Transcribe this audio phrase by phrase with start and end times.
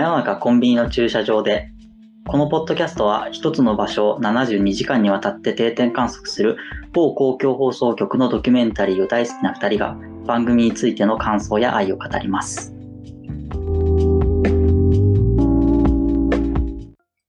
[0.00, 1.68] 真夜中コンビニの駐車場で
[2.26, 6.56] このポッドキャストは一つの場所を72時間にわたって定点観測する
[6.94, 12.74] 某公共放送局のドキュメンタリーを大好きな2人が番組についての感想や愛を語ります。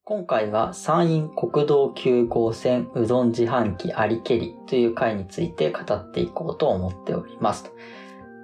[0.05, 7.69] 今回は山陰国道9号線うどん自販機ありけりという回について語っていこうと思っております。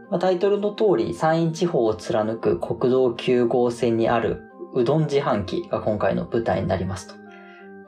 [0.09, 4.43] まあタイトルの通り山陰地方を貫く国道9号線にある
[4.73, 7.15] うどん自販機が今回の舞台になりますと。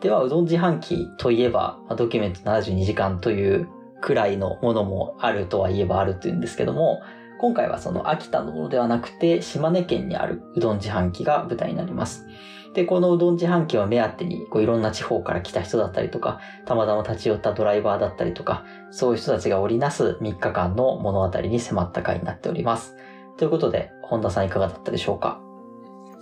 [0.02, 3.68] では、うどん自販機といえば、まあドキュメント72時間という
[4.02, 7.02] くらいのものもあるとは言えばあるというんですけども、
[7.40, 12.27] 今回はその秋田のものではなくて、島根県にあるうどん自販機が舞台になります。
[12.73, 22.96] で、このうどん自販機を目当てに、こういろんな地方から来た人だったりとか、たまたま立ち寄ったドライバーだったりとか、そういう人たちが織りなす3日間の物語に迫った回になっております。
[23.38, 25.41] ということで、本田さんいかがだったでしょうか？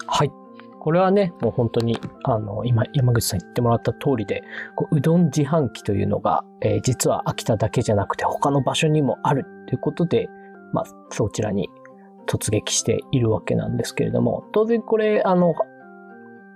[0.07, 0.31] はい。
[0.79, 4.43] これはね、もう本当に、あの、今、山口さん言ってもらった通りで、
[4.75, 10.29] こううどん自販機というのが、えー実は秋田だけじゃなくて他の場所にもあるということで、
[10.71, 11.69] まあ、そちらに
[12.25, 15.55] 突撃しているわけなんですけれども、当然これ、あの、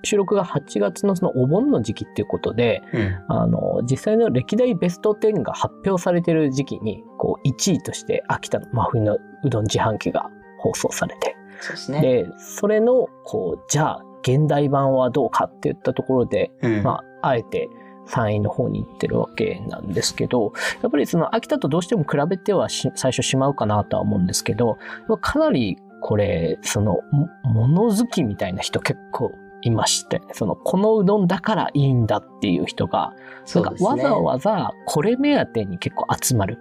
[0.04, 3.26] 収録が8月のそのお盆の時期っていうことで、うん。
[3.28, 12.02] あの、実際の歴代ベスト10が発表されている時期に、こう、1位として秋田の真冬のうどん自販機が放送されて、そうですね。
[12.02, 16.84] で、それの、こう、じゃあ、現代版はどうかって言ったところで、うん。
[16.84, 17.70] まあ、あえて
[18.08, 24.78] 山陰の方に行ってるわけなんですけど、やっぱりその秋田とどうしても比べてはし最初しまうかなとは思うんですけど、
[25.22, 33.14] かなりこれ、その、も物好きみたいな人結構いまして、その、このうどんだからいいんだっていう人が、
[33.54, 36.58] なんかわざわざこれ目当てに結構集まる。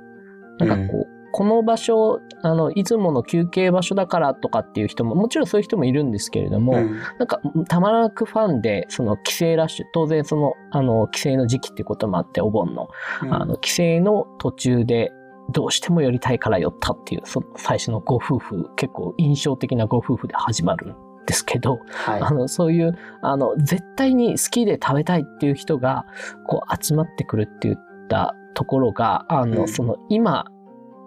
[0.59, 6.99] なんかこう、この場所、あの、いつもの休憩場所だからとかっていう人も、もちろんそういう人もいるんですけれども、うん。
[7.19, 12.89] なんか、たまらなくファンで、その帰省ラッシュ、当然その、あの、帰省の時期っていうこともあって、お盆の、
[13.23, 13.35] うん。
[13.35, 15.13] あの、帰省の途中で、
[15.53, 20.93] どうしても寄りたいから寄ったっていう、その最初のご夫婦、結構印象的なご夫婦で始まる。
[20.93, 22.21] んですけど、はい。
[22.21, 26.05] あの、そういう、あの、絶対に好きで食べたいっていう人が、
[26.45, 30.47] こう、集まってくるって言ったところが、あの、うんその、今、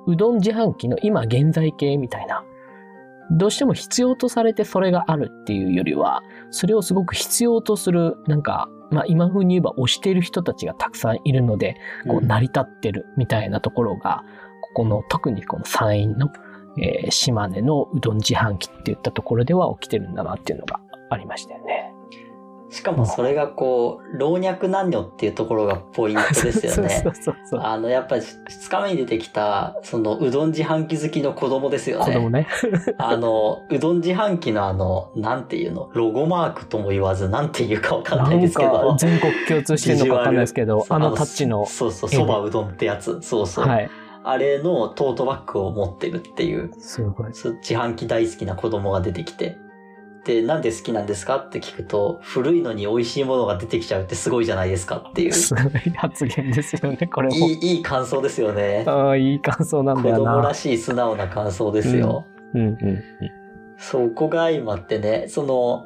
[0.07, 2.45] うどん自販機の今現在形みたいな、
[3.31, 11.75] どうしても必要とされてそれがあるっていうよりは、それをすごく必要とする、なんか、まあ今風に言えば推している人たちがたくさんいるので、
[12.07, 14.23] こううん成り立ってるみたいなところが、
[14.61, 16.29] ここの特にこの山陰の、
[16.77, 20.79] えー島根のうどん自販機っていったところでは起きてるんだなっていうのが
[21.09, 21.93] ありましたよね。
[22.73, 27.03] しかもそれがこう、老若男女っていうところがポイントですよね。
[27.61, 32.05] あの、やっぱり2日目に出てきた、そのうどん自販機好きの子供ですよね。
[32.05, 32.47] 子供ね。
[32.97, 38.95] あの、うどん自販機のあの、なんていうの、ロゴマークとも言わず、なんていうかわかんないですけど。
[38.97, 43.19] 全国共通してるのかわかんないですけど、 あのタッチの、そうそう、そばうどんってやつ。
[43.21, 43.67] そうそう。
[43.67, 43.89] はい。
[44.23, 47.27] あれのトートバッグを持ってるっていう、すごい。
[47.27, 49.57] 自販機大好きな子供が出てきて。
[50.25, 55.33] で、なんで好きなんですかって聞くと、古いのに美味しいものが出てきちゃうってすごいじゃないですかっていう。
[55.33, 55.63] すごい
[55.97, 57.35] 発言ですよね、これも。
[57.35, 58.85] いい、いい感想ですよね。
[58.87, 60.35] ああ、いい感想なん子だよな。
[60.35, 62.25] 供らしい素直な感想ですよ。
[62.53, 63.03] うんうんうん。
[63.77, 65.85] そこが相まってね、その、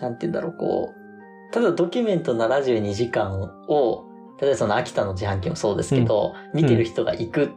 [0.00, 4.04] なんて言うんだろう、こう、ただドキュメント72時間を、
[4.40, 7.48] 例えばその秋田の自販機もそうですけど、見てる人が行くっ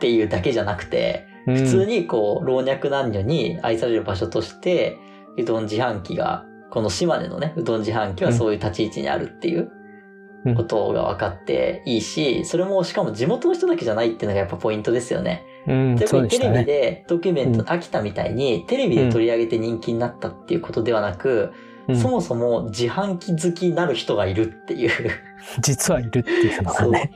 [0.00, 1.56] ていうだけじゃなくて、うん。
[1.56, 4.98] 普通にこう、老若男女に愛される場所として、
[5.38, 9.70] うどん自販機が、この島根のね、うどん自販機はそういう立ち位置にあるっていう
[10.46, 10.54] うん。
[10.54, 15.42] ことが分かっていいし、それもしかも地元の人だけじゃないっていうのがやっぱポイントですよね。
[15.66, 17.70] うん、でテレビでドキュメント、うん。
[17.70, 21.52] 秋田みたいにテレビで取り上げて人気になったっていうことではなく、
[21.88, 21.96] うん。
[21.96, 24.90] そもそも自販機好きになる人がいるっていう。
[25.60, 27.10] 実はいるっていうのがね。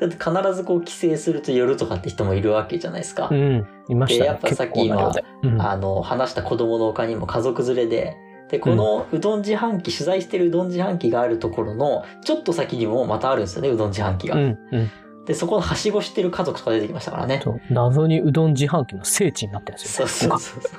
[0.00, 3.28] だって必ずこう帰省すると寄るとかって人もいるわけじゃないですか。
[3.30, 4.20] うん、いましたね。
[4.20, 8.16] でやっぱさっき結構な量でうんあの、話した子供の他にも家族連れで、
[8.50, 14.36] で、このうどん自販機、取材してるうどん自販機があるところの、ちょっと先にもまたあるんですよね、うどん自販機が。
[14.36, 14.90] うん、うん。
[15.26, 17.42] で、そこのはしごしてる家族とか出てきましたからね。
[17.70, 20.40] 謎にうどん自販機の聖地になってるんですそうよね。
[20.40, 20.78] そうそうそ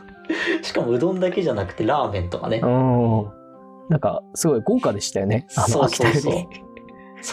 [0.62, 0.64] う。
[0.64, 2.60] しかもうどんだけじゃなくてラーメンとかね。
[2.64, 3.32] うん。
[3.90, 5.48] なんか、すごい豪華でしたよね。
[5.56, 6.12] あの、そうそう。
[6.14, 6.34] そう、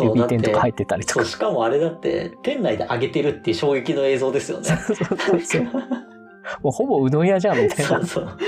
[0.00, 1.24] 指だって店とか、入ってたりとか。
[1.24, 4.68] しかもあれだって、店内で揚げてるっていう衝撃の映像ですよね。
[6.62, 8.04] もうほぼうどん屋じゃんみたいなそう。
[8.06, 8.38] そう。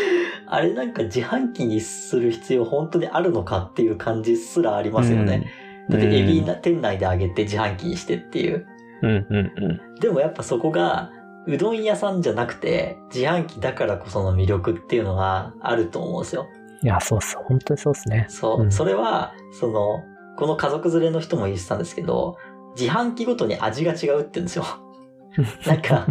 [0.46, 5.46] あれなんか自販機にする必要本当にあるのかっていう感じすらありますよね。
[5.88, 8.66] だってエビな店内で揚げて自販機にしてっていう。
[9.02, 10.00] うんうんうん。
[10.00, 11.10] でもやっぱそこが、
[11.46, 16.48] うどん屋さんじゃなくて、自販機だからこその魅力っていうのがあると思うんですよ。
[16.82, 17.44] いや、そうそう。
[17.44, 18.26] 本当にそうですね。
[18.28, 20.04] そう、うんそれは、その、
[20.36, 22.36] この家族連れの人も言ってたんですけど、
[22.76, 24.64] 自販機ごとに味が違うって言うんですよ。
[25.66, 26.06] なんか、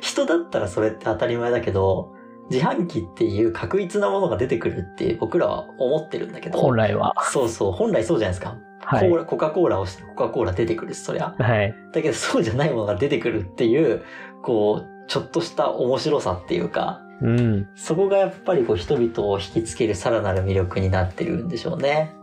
[0.00, 2.12] 人だったらそれって当たり前だけど、
[2.50, 6.58] 自販機っていう確一なものが出てくるって僕らは思ってるんだけど。
[6.58, 7.14] 本来は。
[7.22, 8.56] そうそう、本来そうじゃないですか。
[8.84, 9.18] はいコー。
[9.18, 11.34] ラコカ・コーラをしてコカ・コーラ出てくるそりゃ。
[11.36, 11.74] はい。
[11.92, 14.02] だけどそうじゃないものが出てくるっていう、
[14.42, 17.68] こう、ちょっとした面白さっていうか、うん。
[17.74, 22.14] そこがやっぱりこう人々を引きつけるさらなる魅力になってるんでしょうね。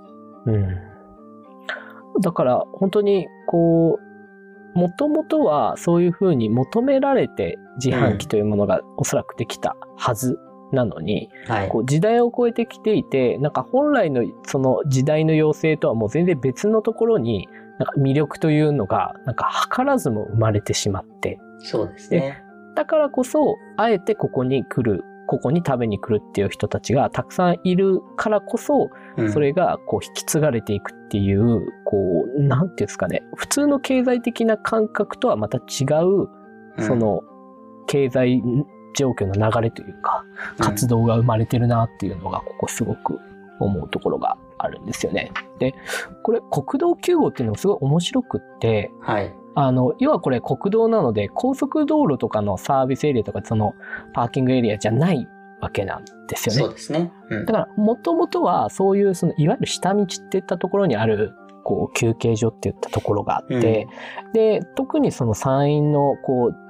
[0.46, 0.93] うん。
[2.22, 4.00] だから、本当に、こ
[4.76, 10.40] う、もともとはそういうふうに求められて自販機というものがおそらくできたはず
[10.72, 11.70] なのに、はい。
[11.70, 17.48] こう時代を超えてきていて、なんか本来のその時代の要請とはもう全然別のところに、
[17.80, 22.44] なんか魅力というのが、なんか図らずも生まれてしまって、そうですね。
[22.76, 36.30] だからこそ、あえてここに来る、ここに食べに来るっていう人たちがたくさんいるからこそ、うんそれがこう引き継がれていくっていう、こう、なんていうんですかね、普通の経済的な感覚とはまた違う、
[36.78, 37.22] うんその、
[37.86, 38.42] 経済
[38.96, 40.26] 状況の流れというか、
[40.60, 43.20] 活動が生まれてるなっていうのが、ここすごく
[43.60, 45.32] 思うところがあるんですよね。
[45.60, 45.76] で、
[46.24, 49.34] これ国道9号っていうのがすごい面白くって、はい。
[49.56, 53.74] あの、要はこれ国道なので、高速道路とかのサービスエリアとか、その
[54.14, 55.28] パーキングエリアじゃない
[55.62, 56.70] わけなんですよねそう。
[56.72, 57.12] ですね。
[57.30, 61.34] うんだから、もともとはそういう、その、いわゆる下道っていったところにある、
[61.64, 63.88] こう、休憩所っていったところがあって、
[64.34, 66.64] で、特にその山陰の、こう、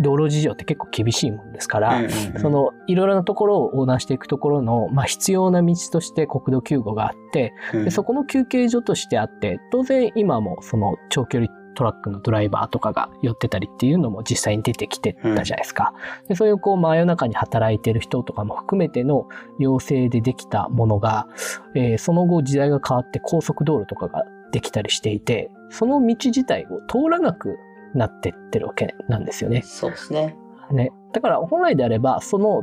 [0.00, 15.92] 道路事情って結構厳しいもんですから、うんうんうんその、いろいろなところを横断していくところの、まあ、必要な道として国道9号があって、うんでそこの休憩所としてあって、当然今もその長距離トラックのドライバーとかが寄ってたりっていうのも実際に出てきてたじゃないですか。
[16.28, 19.28] でそういうこう真夜中に働いてる人とかも含めての
[19.58, 21.28] 要請でできたものが、
[21.74, 27.56] えーその後時代が変わって高速道路とかができたりしていて、その道自体を通らなく
[27.94, 29.62] なってってるわけなんですよね。
[29.62, 30.36] そうですね。
[30.70, 30.92] ね。
[31.12, 32.62] だから本来であれば、その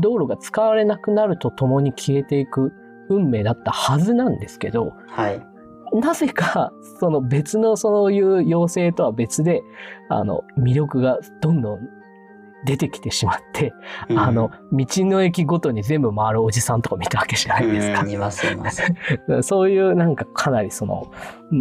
[0.00, 2.72] 道路が使われなくなるとともに消えていく
[3.08, 5.40] 運命だったはずなんですけど、はい。
[5.92, 9.62] なぜか、その別のそういう要請とは別で、
[10.08, 11.88] あの、魅力がどんどん
[12.64, 13.72] 出てきてしまって、
[14.08, 18.10] うんあの、道の駅ごとに全部回るおじさんとか見たわけじゃないですかうん。
[18.10, 18.82] いますいます。
[19.42, 21.10] そういうなんかかなりその、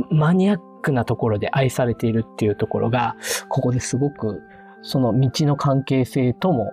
[0.10, 3.16] マニアックなところで愛されているっていうところが、
[3.50, 4.42] ここですごく、
[4.82, 6.72] その道の関係性とも、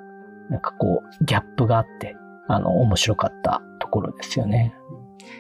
[0.49, 2.17] なんかこう、ギャップがあって、
[2.49, 4.75] あの、面白かったところですよね。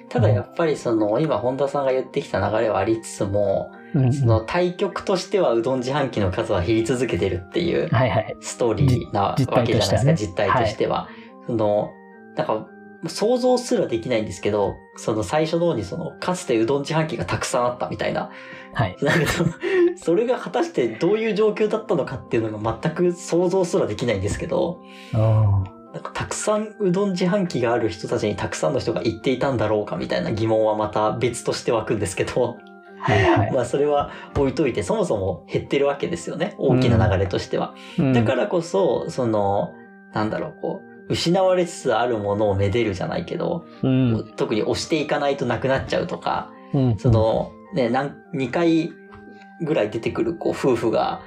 [0.08, 8.36] ただやっぱりその、今本田さんが言ってきた流れはありつつも、うんその対局としてはうどん自販機の数は減り続けてるっていうはいはい。
[8.40, 11.08] ストーリーなわじけじゃないですか、実実態としては。
[11.46, 11.90] その、
[12.36, 12.66] なんか、
[13.06, 18.30] 想像すらできないんですけど、その最初の方にその、かつてうどん自販機がたくさんあったみたいな。
[18.72, 18.96] はい。
[19.02, 19.30] だけど、
[19.96, 24.80] それが果たしてどういう状況だったのかっていうのが全く想像すらできないんですけど、
[25.94, 32.58] なんかたくさんうどん自販機がある人たちにたくさんの人が行っていたんだろうかみたいな疑問はまた別として湧くんですけど、
[32.98, 33.52] はいはい。
[33.52, 36.54] まあそれは置いといてそもそも減ってるわけですよね。
[36.58, 37.74] 大きな流れとしては。
[38.12, 39.74] だからこそ、その、
[40.12, 48.90] なんだろう、こう、失われつつあるものをめでるじゃないけど、うん、特に押していかないとなくなっちゃうとか、うん、その、ね、なん2回
[49.60, 51.20] ぐらい出てくるこう夫婦が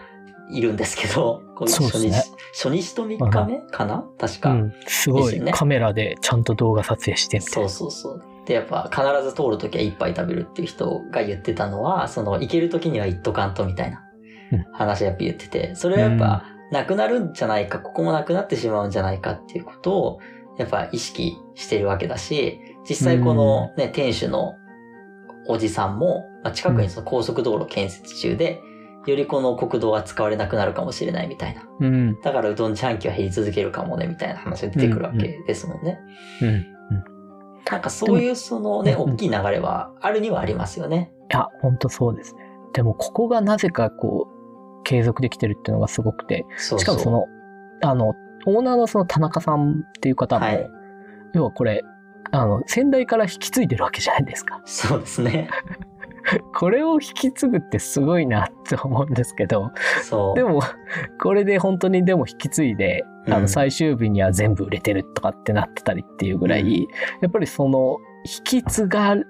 [0.51, 2.23] いるんですけど、こう初日、ね。
[2.53, 4.05] 初日と3日目かな？
[4.17, 5.51] 確か、うん、すごいね。
[5.51, 7.69] カメラでちゃんと動画撮影してみたいそうな。
[7.69, 8.23] そうそう。
[8.45, 14.03] で、やっぱ必ず通るときは一杯食べるっていう人が言ってたのは、その行けるときには行っとかんとみたいな
[14.53, 14.65] うん。
[14.73, 20.19] 話やっぱ言ってて、それはやっぱなくなるんじゃないか、ここもなくなってしまうんじゃないかっていうことを、
[20.57, 24.55] やっぱ意識してるわけだし、実際このね、店主の
[25.47, 28.61] おじさんも、まあ近くにその高速道路建設中で、
[29.11, 31.63] よりこの国道が使われなくなるかもしれないみたいな。
[31.79, 35.99] うん、だからうどん自販機は減り続けるかもね、みたいな話が出てくるわけですもんね。
[36.41, 36.65] うん。
[37.69, 41.11] なんかそういうそのね、大きい流れはあるにはありますよね。
[41.31, 42.41] いや、本当そうですね。
[42.73, 46.79] でも、ここがなぜかこう、継続できてるっていうのがすごくて、そうそう。
[46.79, 47.25] しかもその、
[47.81, 48.13] あの、
[48.45, 50.69] オーナーのその田中さんっていう方も、はい
[51.33, 51.83] 要はこれ、
[52.31, 54.61] あの、先代から引き継いでるわけじゃないですか。
[54.65, 55.49] そうですね。
[56.53, 59.71] これを引き継ぐってすごいなって思うんですけど。
[60.35, 60.61] でも、
[61.21, 63.41] これで本当にでも引き継いで、あうん。
[63.43, 66.87] の、最終日には全部売れてるとかってなってたりっていうぐらい、
[67.21, 69.27] やっぱりその、引き継がる、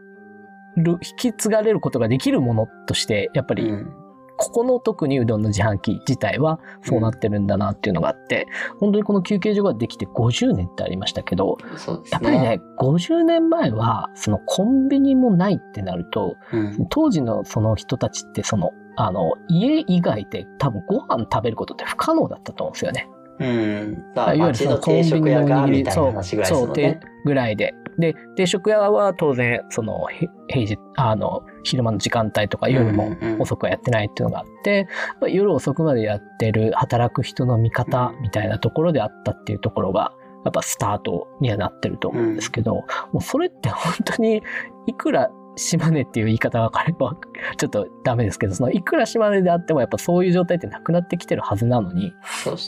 [0.77, 3.93] 引き継がれることができるものとして、やっぱりうん、
[4.37, 8.47] ここの特にうどんの自販機自体はそうなってるんだなっていうのがあって、
[8.79, 11.65] 本当にこの休憩所ができて50年ってありましたけど、ね。
[12.11, 16.87] やっぱりね、50年前は、そのコンビニもないってなると、うん。
[16.89, 23.09] 当時のその人たちって、その、あの、家以外で多分ご飯食べることって不可能だったと思うんですよね。
[23.39, 24.03] うん。
[24.15, 26.99] まあ、いわゆる町の定食屋が、みたいな話ぐらいですもんね。
[27.01, 27.73] そう、ぐらいで。
[27.97, 34.87] で、定食屋は当然、その、へ平日、あの、昼間の時間帯とか夜もうんうん遅くはやってないっていうのがあって、
[35.19, 40.13] まあ夜遅くまでやってる働く人の味方みたいなところであったっていうところが、
[40.45, 42.85] やっぱスタートにはなってると思うんですけど、も
[43.15, 44.41] うそれって本当に、
[44.85, 47.15] いくら島根っていう言い方が分かれば、
[47.57, 52.13] ちょっとダメですけど、そのいくら島根であってもやっぱそういう状態ってなくなってきてるはずなのに、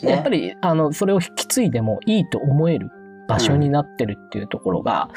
[0.05, 0.11] ね。
[0.11, 2.89] やっぱり、あの、それを引き継いでもいいと思える
[3.29, 5.09] 場所になってるっていうところが、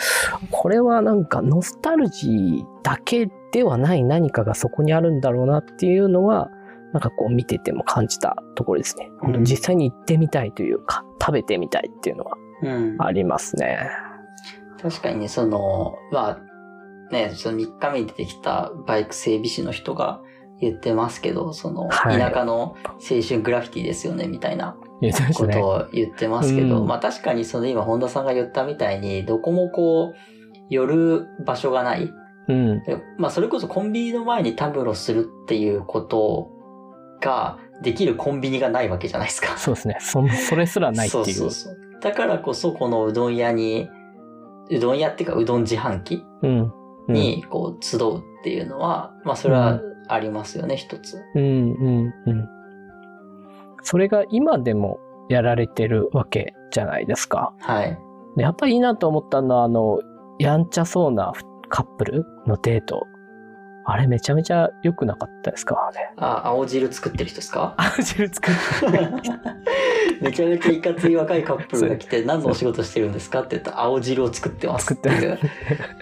[0.51, 6.51] これはなんかノスタルジーだけではない何かがそこにあるんだろうなっていうのは、
[6.93, 9.11] なんかこう見てても感じたところですね。
[9.21, 12.97] 本当に実際に行ってみたいというか、食べてみたいっていうのはうん。
[12.99, 13.91] ありますね。
[14.81, 16.39] 確かにね、その、ま
[17.11, 20.21] あ、ね、その3日目に出てきたバイク整備士の人が
[20.63, 24.77] 言ってますけど、その、はい田舎の青春グラフィティですよね、みたいな。
[25.35, 30.15] ことを言ってますけど、うんまあ確かにその今本田さんが言ったみたいに、どこもこう、
[30.71, 32.09] 寄る場所がない。
[32.49, 32.83] うん。
[32.85, 36.51] でまあそれこそコンビニの前にたむろするっていうこと
[37.21, 39.59] ができるコンビニがないわけじゃないですか。
[39.59, 39.97] そうですね。
[39.99, 41.25] そ、それすらないっていう。
[41.25, 41.77] そうそうそう。
[42.01, 43.89] だからこそこのうどん屋に、
[44.71, 46.25] うどん屋っていうかうどん自販機
[47.09, 49.81] にこう集うっていうのは、まあそれは
[50.13, 51.23] ありますよね、一つ。
[51.35, 52.49] うんうんうん。
[53.83, 57.55] それが今でもやられてるわけじゃないですか。
[57.61, 57.99] はい。
[58.37, 60.01] でやっぱりいいなと思ったのは、あの、
[60.39, 61.33] やんちゃそうな
[61.69, 63.07] カップルのデート。
[63.85, 65.75] あれめちゃめちゃ良くなかったですか？
[65.95, 66.01] ね。
[66.17, 67.75] あ、青汁作ってる人ですか？
[67.77, 68.55] あ、汁作っ
[68.93, 68.99] て
[70.21, 73.41] めちゃめちゃいかつい若いカップルが来て、何のお仕事してるんですか？
[73.41, 75.39] って言ったら、青汁を作ってますっていう。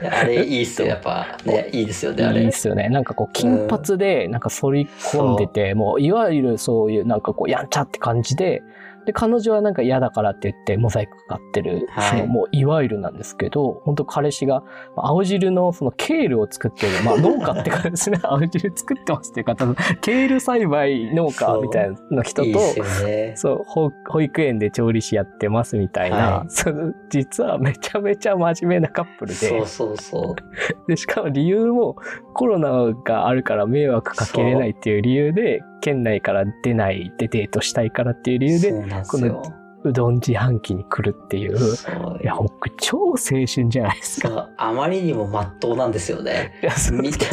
[0.03, 1.39] いやあれいいっすよ、やっぱ。
[1.47, 2.53] ね、いいですよね、あれいいで。
[2.53, 2.89] すよね。
[2.91, 8.63] なんかこう、金髪で、なんか反り込んでて、もう、いわゆるそういう、なんかこう、やんちゃって感じで、
[9.07, 12.11] で、彼女はなんか嫌だからって言って、モザイクかかってる、はい。
[12.11, 14.63] その、もう、いわゆるなんですけど、本当彼氏が、
[14.97, 22.55] 青汁のその、ケールを作ってる、まあ、農家って感じで、 青汁作ってますっていう方の、ケール栽培農家みたいな人と、いい
[23.05, 23.33] ね。
[23.37, 26.51] そう、保保育園で調理師やってますみたいな、はい。
[26.51, 30.89] その実はめちゃめちゃ真面目なカップルで、そうそうそう。
[30.89, 31.97] で、しかも理由も
[32.35, 39.43] コロナがあるから迷惑かけれないっていう理由で、県内から出ないでデートしたいからっていう理由で、そうなんですよ。
[39.83, 41.57] うどん自販機に来るっていう。
[42.23, 44.51] いや、僕、超青春じゃないですか。
[44.59, 46.53] あまりにも真っ当なんですよね。
[46.93, 47.27] 見た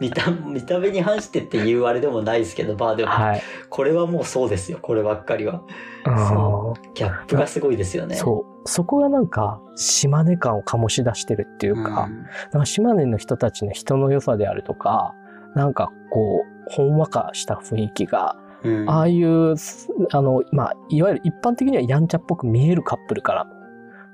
[0.00, 3.42] 見た見た目に反してっていうあれでもないですけど、まあでも、はい。
[3.68, 5.62] これはもうそうですよ、こればっかりは。
[6.04, 8.16] そギャップがすごいですよね。
[8.16, 8.68] そう。
[8.68, 15.14] そこがなんか、島根感を醸し出してるっていうか、んなんか島根の人たちの人の良さであるとか、
[15.54, 23.54] なんかこう、ほんわかした雰囲気が、うんああいう、すあの、まあ、いわゆる一般的にはやんちゃっぽく見えるカップルからも、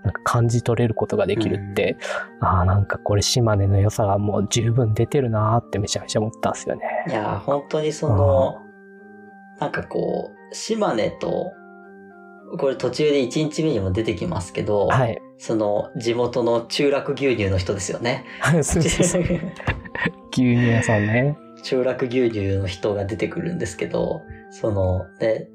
[0.05, 1.97] なんか感じ取れることができるって、
[2.41, 6.83] ああ、なんかこれ島根の良さがもう十分出てるなーってめちゃめちゃ思ったんですよね。
[7.09, 8.59] いや、本当にその、
[9.59, 11.53] なんかこう、島根と、
[12.59, 15.21] これ途中で1日目にも出てきますけど、はい。
[15.39, 18.25] その地元の中楽牛乳の人ですよね。
[20.31, 21.37] 牛乳屋さんね。
[21.67, 25.49] 中楽牛乳の人が出てくるんですけど、その、で、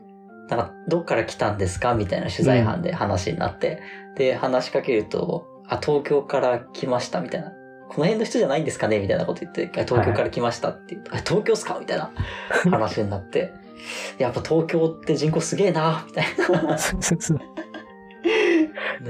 [0.49, 3.81] なんか、どっから来たんですかみたいな取材班で話になって、
[4.17, 7.51] で、話しかけると、あ、東京から来ました、みたいな。
[7.87, 12.11] この辺の人じゃないんですかねみたいなこと言って、あ東京から来ましたって言うと、あ、東京っすかみたいな
[12.69, 13.53] 話になって、
[14.17, 16.25] やっぱ東京って人口すげえな、みたい
[16.61, 16.77] な。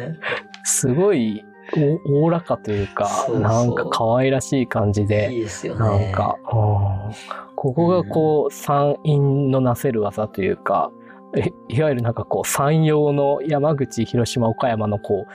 [0.07, 0.19] ね。
[0.63, 1.43] すごい
[1.77, 6.11] おおおらかというか、なんか可愛らしい感じで、いいですよなんね。
[6.11, 6.55] か、う
[7.09, 7.13] ん
[7.55, 10.91] ここがこう、山陰のなせる技というか、
[11.37, 15.25] えいわゆるなんかこう、山陽の山口、広島、岡山のこ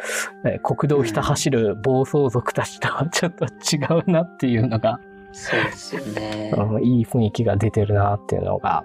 [0.45, 5.01] う、え国道をひた走る暴走族たちとは ちょっと違うなっていうのが、
[5.33, 6.53] そうですよね。
[6.57, 8.85] うんいい雰囲気が出てるなっていうのが、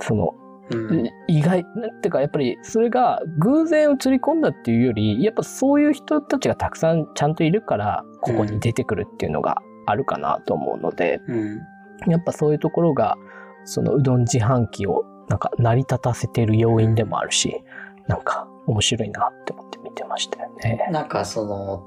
[0.00, 0.34] その、
[0.70, 1.10] うん。
[1.28, 11.60] 意外、なんていうかやっぱりそれが偶然映り込んだっていうより、やっぱそういう人たちがたくさんちゃんといるから、ここに出てくるっていうのがあるかなと思うので、うん。
[12.06, 13.16] やっぱそういうところが、
[13.64, 17.62] そのうどん自販機をなんか成り立たせてる要因でもあるし、
[18.06, 20.88] なんか面白いなって思って見てましたよね。
[20.90, 21.86] なんかその、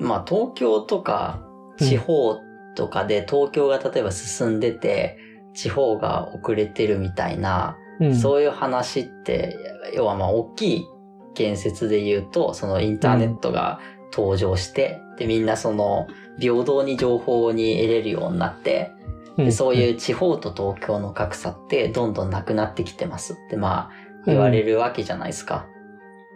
[0.00, 1.46] まあ東京とか
[1.78, 2.38] 地方
[2.74, 5.18] とかで東京が例えば進んでて、
[5.54, 8.16] 地方が遅れてるみたいな、うん。
[8.16, 9.56] そういう話って、
[9.94, 10.86] 要はまあ大きい
[11.34, 13.80] 建設で言うと、そのインターネットが
[14.12, 16.06] 登場して、で、みんなその
[16.38, 18.92] 平等に情報に得れるようになって、
[19.36, 23.90] でそういう地方と東京の格差ってどんどんなくなってきてますってまあ
[24.26, 25.66] 言われるわけじゃないですか。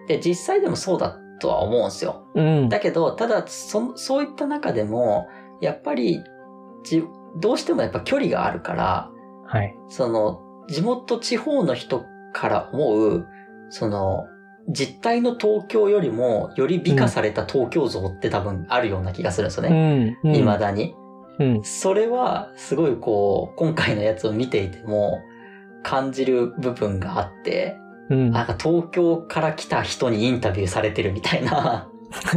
[0.09, 2.27] で、実際でもそうだとは思うんですよ。
[2.35, 2.69] うん。
[2.69, 5.29] だけど、ただそ、そういった中でも、
[5.61, 6.23] やっぱり、
[6.85, 7.05] じ
[7.37, 9.11] どうしてもやっぱ距離があるから、
[9.45, 9.77] はい。
[9.89, 13.27] その、地元地方の人から思う、
[13.71, 14.27] その、
[14.69, 20.05] 実態の東京よりも、より美化された東京像って多分あるような気がするんですようね。
[20.05, 20.17] ん。
[20.25, 20.95] うん未だに。
[21.39, 21.63] うん。
[21.63, 25.21] それは、すごいこう、今回のやつを見ていても、
[25.83, 27.77] 感じる部分があって、
[28.11, 28.31] うん。
[28.33, 31.89] なんか東京から来た人にインタビューされてるみたいな。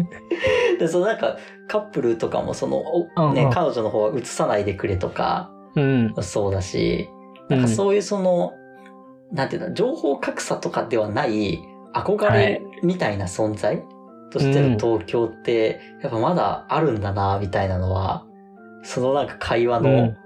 [0.80, 2.84] で、そのなんか、カップルとかもその、
[3.16, 6.14] おね彼女の方は映さないでくれとか、うん。
[6.22, 7.10] そうだし、
[7.50, 8.54] なんかそういうその、
[9.32, 11.60] なんていうの、情報格差とかではない、
[11.94, 13.84] 憧れみたいな存在？
[14.32, 18.26] としての東京って、やっぱまだあるんだな、みたいなのは、
[18.84, 20.18] そのなんか会話のうん、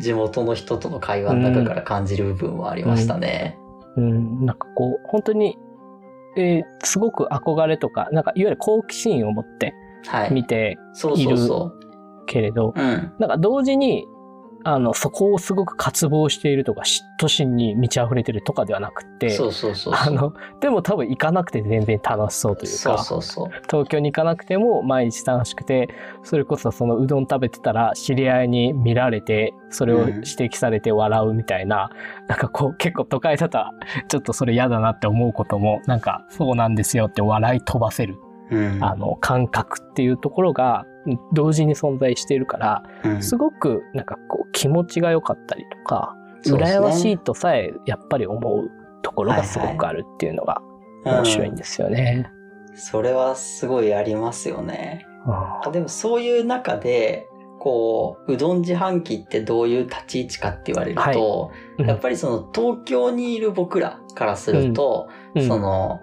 [0.00, 3.58] 地元の人との会話の中から感じる部分はありましたね。
[3.96, 4.46] うん。
[4.46, 5.58] なんかこう、本当に、
[6.36, 9.74] えーすごく憧れとか、なんかいわゆる好奇心を持って
[10.06, 10.32] はい。
[10.32, 11.72] 見てそうそうそ
[12.26, 12.80] けれど、う。
[12.80, 13.12] うん。
[13.18, 14.06] なんか同時に、
[14.64, 19.94] あの、そこをすごく渇望しているとか、嫉妬心に満ち溢れてるとかではなくて、そうそうそう。
[19.96, 23.48] あの、でも多分行かなくて全然楽しそうというそうか、そうそう。
[23.70, 25.88] 東京に行かなくても毎日楽しくて、
[26.22, 31.90] それこそそのうどん食べてたら知り合いに見られて、それを指摘されて笑うみたいな、
[32.28, 33.58] なんかこう結構都会だと
[34.08, 38.16] ちょっとそれ嫌だなって思うことも、なんかそうなんですよって笑い飛ばせる、
[38.50, 38.84] うん。
[38.84, 40.91] あの感覚っていうところがうん
[41.32, 46.52] 同時に存在しているから、うん、すごくなんかこう気持ちが良かったりとか、ね。
[46.52, 48.70] 羨ましいとさえやっぱり思う
[49.02, 50.60] ところがすごくあるっていうのが
[51.04, 52.30] 面白いんですよね。
[52.36, 52.42] うん
[52.74, 55.06] それはすごいありますよね。
[55.26, 55.34] うん。
[55.34, 61.86] あでもそういう中で、こう、うどん自販機ってどういう立ち位置かって言われると、うん。
[61.86, 65.46] やっぱりその東京にいる僕らからすると、うん。
[65.46, 66.00] その、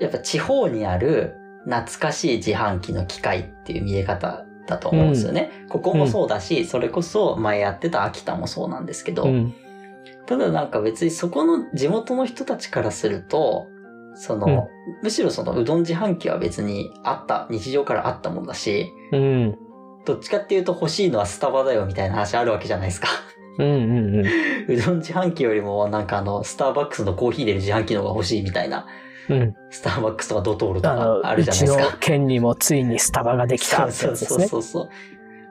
[0.00, 1.36] やっぱ地方にある
[1.68, 5.50] 懐かしい自販機の機械っていう見え方だと思うんですよね。
[5.68, 9.54] ここもそうだし、それこそ前やってた秋田もそうなんですけど、うん。
[10.26, 13.68] ただなんか別にそこの地元の人たちからすると、
[14.14, 14.62] その、うん。
[15.02, 19.58] むしろそのうどん自販機は別にあった、日常からあったものだし、うん。
[20.06, 23.08] どっちかっていうと欲しいのはスタバだよみたいな話あるわけじゃないですか。
[23.58, 24.26] うんうんうん。
[24.72, 28.86] うどん自販機よりもなんかあの、スターバックスのコーヒー入れる自販機の方が欲しいみたいな、
[29.28, 29.54] うん。
[29.70, 31.84] スターバックスとかドトールとかあるじゃないうですか。
[31.88, 34.46] ちの県にもついにスタバができたってそうそうやつですね。
[34.46, 34.88] そうそう。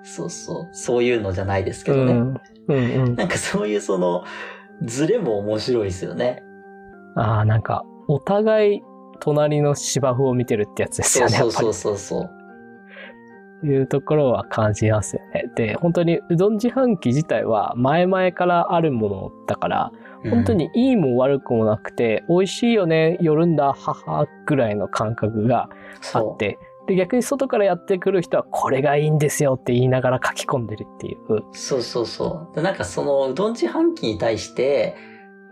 [0.03, 0.69] そうそう。
[0.71, 2.13] そういうのじゃないですけどね。
[2.13, 2.41] うん。
[2.67, 3.15] うんうん。
[3.15, 4.23] なんかそういうその、
[4.83, 6.43] ズレも面白いですよね。
[7.15, 8.81] ああ、なんか、お互い
[9.19, 11.73] 隣の芝生を見てるってやつですよね、そうそう。
[11.73, 12.37] そうそう。
[13.63, 15.51] いうところは感じますよね。
[15.55, 19.91] で、本当にうどん自販機自体は前々からあるものだから、
[20.29, 25.69] 本当にいいも悪くもなくて、美味しいよね、寄るんだ、母ぐらいの感覚が
[26.13, 31.43] あって、で、逆に外からやってくる人はこれがいいんですよって言いながら書き込んでるっていう。
[31.51, 32.55] そうそうそう。
[32.55, 34.95] でなんかそのうどん自販機に対して、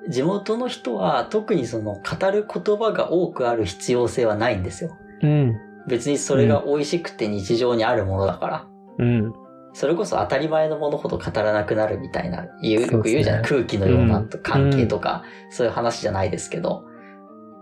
[0.09, 4.95] 地元の人は特にその語る言葉が多くある必要性はないんですよ。
[5.21, 5.57] うん。
[5.87, 8.67] 別にそれが美味しくて日常にあるものだから。
[8.99, 9.33] うん。
[9.75, 14.29] それこそ当たり前のものほど語らなくなるみたいな、よく言うじゃない、空気のようなうん。
[14.41, 16.85] 関係とか、そういう話じゃないですけど。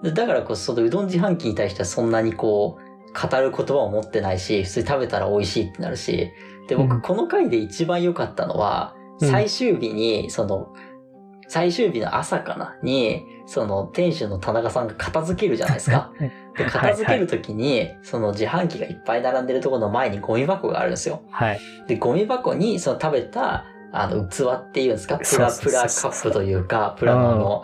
[0.04, 6.30] でだからこそ、そのうどん自販機に対してはそんなにこう、語る言葉を持ってないし、普通に食べたら美味しいってなるし。
[6.68, 7.02] で、僕、うん。
[7.02, 9.28] この回で一番良かったのは、うん。
[9.28, 10.72] 最終日に、その、
[11.48, 12.76] 最終日の朝かな？
[12.84, 16.12] に、その店主の田中さんが片付けるじゃないですか。
[16.58, 21.24] で、片付けるときに、その自販機がいっぱい並んでるところの前にゴミ箱があるんですよ。
[21.32, 21.60] はい。
[21.88, 25.18] で、ゴミ箱にその食べた、あの、器っていうんですか？
[25.18, 27.64] プラプラカップというか、プラのあの、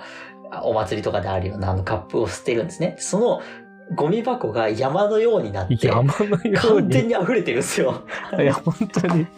[0.51, 2.95] あお祭りとかであるようなあのカップを捨てるんですね。
[2.99, 3.41] その
[3.95, 7.15] ゴミ箱が山のようになって、山のよう完全に。
[7.15, 8.03] に溢れてるんですよ。
[8.39, 9.27] いや、本当に。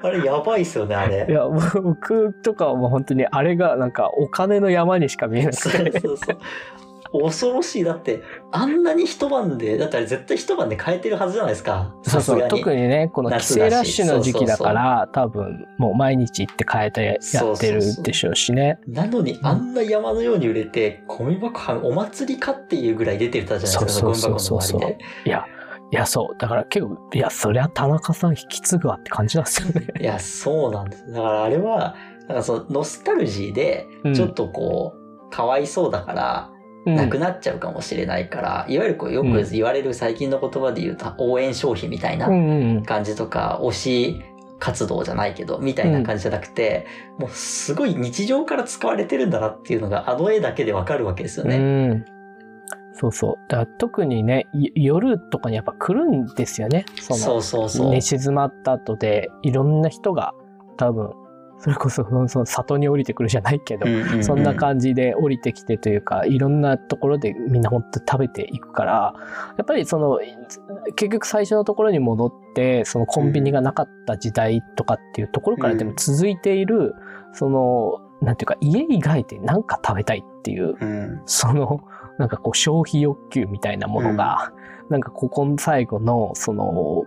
[0.00, 1.26] あれやばいっすよね、あいれ。
[1.28, 6.00] や、もう僕とかはもう本当にあれがなんかお金の山にしか見えなくそうて。
[6.00, 6.38] そうそう。
[7.12, 7.84] 恐ろしい。
[7.84, 11.94] だって、あんなに一晩で、だってあれ絶対一晩で変えてるはずじゃないですか。
[12.02, 12.48] そうそう。
[12.48, 18.78] 特にね、この帰省ラッシュの時期だから、多分もう毎日行って変えてやってるでしょうしね。
[18.86, 25.04] なのに、あんな山のように売れて、ゴミ箱はお祭りかっていうぐらい出てたじゃないですか、そうゴミそうそうそう箱の周りで。
[25.24, 25.44] いや、
[25.90, 26.36] いや、そう。
[26.38, 29.86] だから結構、いや、そりゃ田中さん引き継ぐわって感じなんですよね。
[30.00, 31.10] いや、そうなんです。
[31.10, 31.94] だからあれは、
[32.28, 44.22] なんかそのノスタルジーでうん、ちょっとこう、かわいそうだから、うんなくなっちゃうかもしれないから、いわゆるこうよく言われる最近の言葉で言うと、応援消費みたいなうんうん感じとか、推し
[44.58, 46.86] 活動じゃないけど、みたいな感じじゃなくて、
[47.18, 51.58] もうすごい日常から使われてるんだなっていうのが、あの絵だけでわかるわけですようね。
[51.58, 52.04] ん。
[52.94, 53.34] そうそう。
[53.48, 56.84] だ特にね、い夜とかにやっぱ来るんですよね。
[57.00, 57.90] そのそうそうそう。
[57.90, 60.34] 寝静まった後で、いろんな人が
[60.76, 61.12] 多分、
[61.60, 63.86] それこそその里に降りてくるじゃないけど、
[64.22, 69.14] そんな感じで降りてきてというか、いろんなところでみんな本当に食べていくから、
[69.56, 70.20] やっぱりその、
[70.94, 76.94] 結局最初のところに戻って、そのコンビニがなかった時代とかっていうところからでも続いている、
[77.32, 81.20] その、なんていうか、家以外で何か食べたいっていう、うん。
[81.26, 81.80] その、
[82.18, 84.52] なんかこう消費欲求みたいなものが、
[84.88, 87.04] なんかここの最後の、その、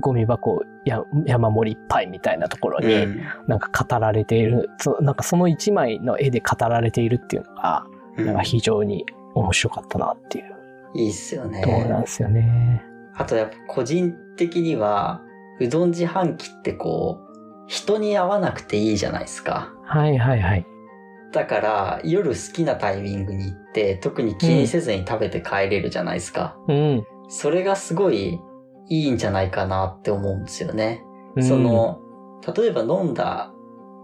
[0.00, 9.04] ゴミ箱や山盛りいっぱいみたいなところに、うんなんか語られている、そなんかその一枚の絵で語られているっていうのが、なんか非常に
[9.34, 10.54] 面白かったなっていう
[10.94, 12.00] いいっすよところなんね。
[12.02, 12.82] ですよね。
[13.16, 15.22] あとやっぱ個人的には、
[15.60, 17.34] うどん自販機ってこう、
[17.66, 19.72] 人に会わなくていいじゃないですか。
[19.84, 20.66] はいはいはい。
[21.32, 26.56] だから、夜好きなタイミングに行って、特に気にせずに食べて帰れるじゃないですか。
[26.68, 27.04] うん。
[27.28, 28.40] それがすごい
[28.88, 31.04] いいんじゃないかなって思うんですよね。
[31.36, 32.00] うんそ、の、
[32.56, 33.52] 例えば飲んだ、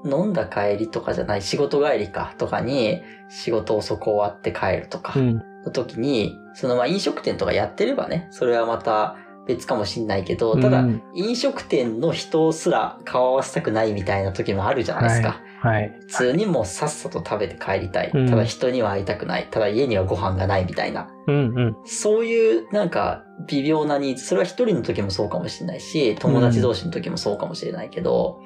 [0.05, 5.43] 飲んだ帰りとかじゃない、仕事帰りかとかに、仕事遅く終わって帰るとかうん。
[5.65, 15.41] の時に、そのまあ飲食店とかやってればね、それはまた別かもしんないけど、ただ、うん飲食店の人すら顔合わせたくないみたいな時もあるじゃないですか。
[15.61, 15.93] はい。
[16.01, 18.11] 普通にもうさっさと食べて帰りたい。
[18.13, 19.49] うんただ人には会いたくない。
[19.51, 21.09] ただ家にはご飯がないみたいな。
[21.27, 21.77] うんうん。
[21.85, 28.41] そういうなんか微妙なニーズ、それは一人の時もそうかもしれないし、友達同士の時もそうかもしれないけど、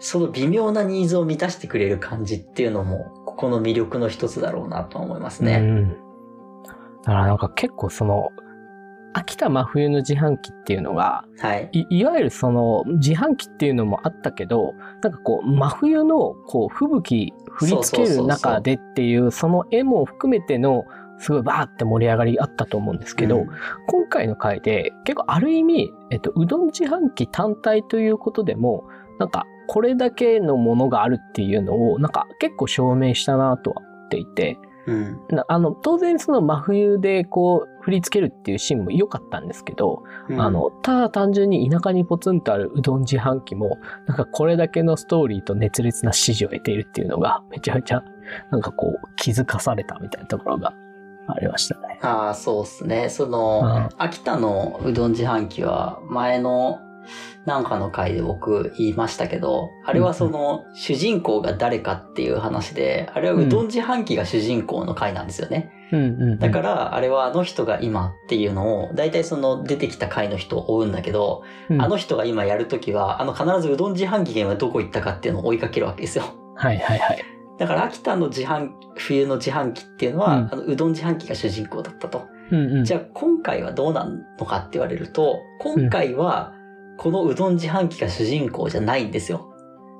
[0.00, 5.58] その微妙なニーズを満たしてくれる感じっていうのも、ここの魅力の一つだろうなとは思いますね。
[5.58, 5.88] うん。
[5.90, 5.94] だ
[7.04, 8.30] からなんか結構その、
[9.14, 11.68] 秋田真冬の自販機っていうのが、はい。
[11.72, 20.84] いいわゆるその自販機っていうのもあったけど、なんかこう真冬のこう吹雪降りつける中でっていうその絵も含めての
[21.18, 23.48] すごいバーって盛り上がりあったと思うんですけど、うん
[23.88, 28.84] 今回の回で結構ある意味、えっと、うどん自販機単体ということでも、
[29.18, 35.20] なんかこれだけのものがあるっていうのをなんか結構証明したなとは思っていて、うん。
[35.28, 48.02] なあの、当然その真冬でこう振り付けるっていうシーンも良かったんですけど、うんあの、ただ単純に田舎にポツンとあるうどん自販機も、なんかこれだけのストーリーと熱烈な支持を得ているっていうのが、めちゃめちゃ、
[48.50, 50.74] なんかこう、気づかされたみたいなところが
[51.28, 51.98] ありましたね。
[52.02, 53.08] ああ、そうっすね。
[53.08, 56.80] その、秋田のうどん自販機は、前の
[57.44, 65.70] なんかの回で僕言いましたけど、あれはその、主人公が誰かっていう話で、あれはうどん自販機が主人公の回なんですよね。
[65.92, 66.38] うんうんうん。
[66.38, 76.24] だから、あれはあの人が今っていうのを、大体その出てきた回の人を追うんだけど、うんあの人が今やるときは、あの必ずうどん自販機が今どこ行ったかっていうのを追いかけるわけですよ。
[76.54, 77.24] はいはいはい。
[77.58, 82.26] だから秋田の自販、冬の自販機っていうのは、うんあのうどん自販機が主人公だったと。
[82.50, 82.84] うんうん。
[82.84, 84.06] じゃあ今回はどうな
[84.38, 86.54] のかって言われると、今回は
[86.96, 89.48] このうどん自販機が主人公じゃないんですよ。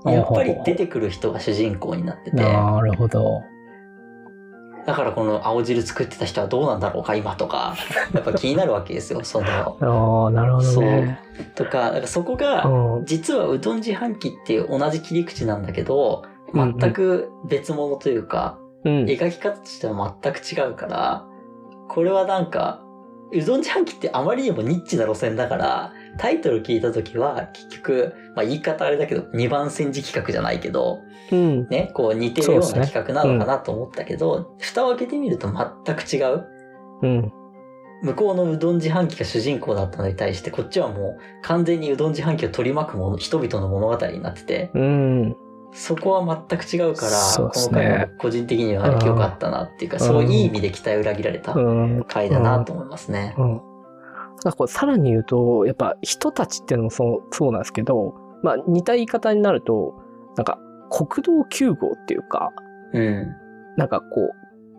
[0.04, 3.42] うんやっぱり出てくる人が主人公になってて、なるほど。
[4.84, 7.76] だからこの青汁作ってた人はどうなんだろうか今とか、
[8.12, 11.20] やっぱ気になるわけですよ、その、ああ、なるほどね。
[11.54, 19.04] とか、だからそこが、うん実はうどん自販機っていう同じ切り口なんだけど、うんうん全く別物というか、うん。
[19.04, 21.24] 描き方としては全く違うから、
[21.88, 22.82] これはなんか、
[23.32, 31.68] うどん自販機ってあまりにもニッチな路線だから、タイトル聞いたときは、結局、まあ言い方あれだけど、2番煎じ企画じゃないけど、うん。
[31.68, 36.46] ね、こう似てるような企画なのかなと思ったけど、蓋を開けてみると全く違う。
[37.02, 37.32] うん。
[38.02, 45.36] 向こうのうどん自販機が主人公だったのに対して、こっちはもう完全にうどん自販機を取り巻くもの、人々の物語になってて、うん。
[45.72, 52.04] そこは全く違うから、そうですこの回はね個人的には良かったなっていうか、うんそういい意味で期待を裏切られたうん。
[52.06, 53.34] 回だなと思いますね。
[53.38, 53.71] うん。
[54.44, 59.94] なんかこうさらに言うと、やっぱ人たちっていうのもそうそうなんですけど、まあ似た言い方になると、
[60.36, 60.58] なんか
[60.90, 62.52] 国道9号っていうか、
[62.92, 63.36] うん。
[63.76, 64.30] なんかこ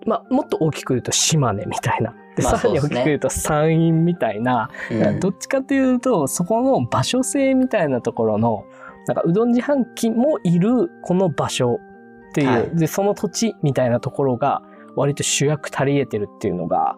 [0.06, 2.14] う、まあもっと大きく言うと島根みたいな。
[2.36, 5.20] で、まあさらに大きく言うと山陰みたいな、うん。
[5.20, 8.66] どっちかというと、そこの場所性みたいなところの、
[9.08, 11.80] なんかうどん自販機もいるこの場所
[12.30, 12.76] っていう、はい。
[12.76, 14.62] で、その土地みたいなところが
[14.96, 16.98] 割と主役足り得てるっていうのが、まあ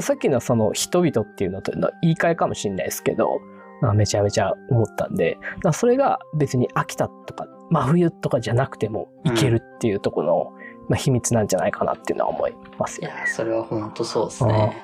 [0.00, 3.40] さっきのその人々っていうのとの言い換えかもしれないですけど、
[3.82, 10.52] まあめちゃめちゃ思ったんで、まあそれが別に秋田とか真冬とかじゃなくてもいけるっていうところの、
[10.88, 13.08] まあ、秘密なんじゃないかなっていうのは思いますよ。
[13.08, 14.82] いや、それは本当そうですね。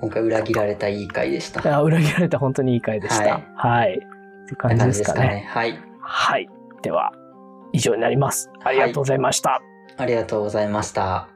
[0.00, 1.60] 今回裏切られたいい回でした。
[1.60, 3.34] いや裏切られた本当にいい回でした。
[3.34, 3.96] ははいい。
[3.96, 4.00] っ
[4.46, 5.46] て感じですかね。
[5.48, 5.78] はい。
[6.00, 6.48] はい。
[6.82, 7.12] では、
[7.72, 8.50] 以上になります。
[8.62, 9.60] ありがとうございました。
[9.98, 11.28] ありがとうございました。